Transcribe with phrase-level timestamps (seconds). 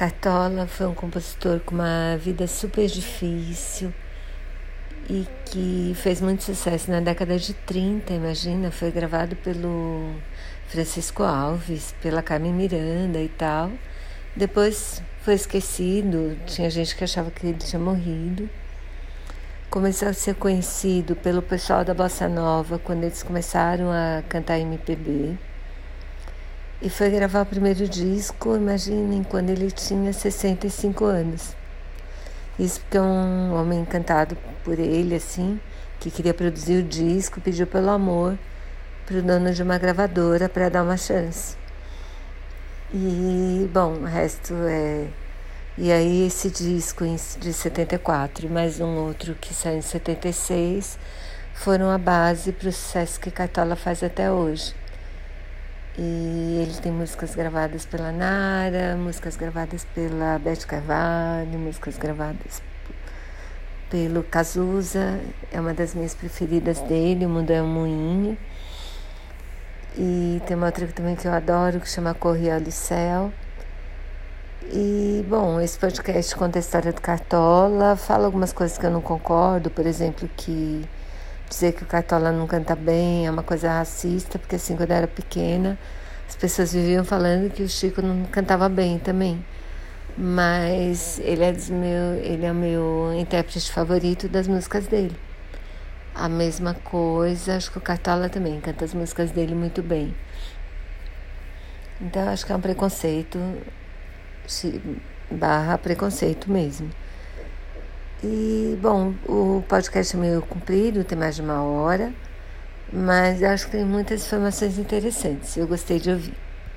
[0.00, 3.92] Cartola foi um compositor com uma vida super difícil
[5.10, 10.14] e que fez muito sucesso na década de 30, imagina, foi gravado pelo
[10.68, 13.70] Francisco Alves, pela Carmen Miranda e tal.
[14.34, 18.48] Depois foi esquecido, tinha gente que achava que ele tinha morrido.
[19.68, 25.49] Começou a ser conhecido pelo pessoal da Bossa Nova quando eles começaram a cantar MPB.
[26.82, 31.54] E foi gravar o primeiro disco, imaginem, quando ele tinha 65 anos.
[32.58, 34.34] Isso porque um homem encantado
[34.64, 35.60] por ele, assim,
[35.98, 38.38] que queria produzir o disco, pediu pelo amor
[39.04, 41.54] para o dono de uma gravadora para dar uma chance.
[42.94, 45.06] E, bom, o resto é.
[45.76, 47.04] E aí, esse disco
[47.38, 50.98] de 74 e mais um outro que saiu em 76
[51.54, 54.79] foram a base para o sucesso que Cartola faz até hoje.
[55.98, 62.62] E ele tem músicas gravadas pela Nara, músicas gravadas pela Beth Carvalho, músicas gravadas
[63.90, 68.38] pelo Cazuza, é uma das minhas preferidas dele, O Mundo é um Moinho.
[69.98, 73.32] E tem uma outra também que eu adoro, que chama Correio do Céu.
[74.72, 79.00] E, bom, esse podcast conta a história do Cartola, fala algumas coisas que eu não
[79.00, 80.88] concordo, por exemplo, que
[81.50, 84.96] dizer que o Cartola não canta bem é uma coisa racista, porque assim, quando eu
[84.96, 85.78] era pequena,
[86.26, 89.44] as pessoas viviam falando que o Chico não cantava bem também.
[90.16, 95.16] Mas ele é, meu, ele é o meu intérprete favorito das músicas dele.
[96.14, 100.14] A mesma coisa, acho que o Cartola também canta as músicas dele muito bem.
[102.00, 103.38] Então, acho que é um preconceito,
[105.30, 106.90] barra preconceito mesmo.
[108.22, 112.12] E, bom, o podcast é meio comprido, tem mais de uma hora,
[112.92, 115.56] mas acho que tem muitas informações interessantes.
[115.56, 116.49] Eu gostei de ouvir.